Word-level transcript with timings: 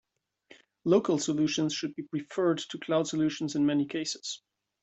Local 0.83 1.19
solutions 1.19 1.73
should 1.75 1.93
be 1.93 2.01
preferred 2.01 2.57
to 2.71 2.79
cloud 2.79 3.05
solutions 3.07 3.55
in 3.55 3.67
many 3.67 3.85
cases. 3.85 4.41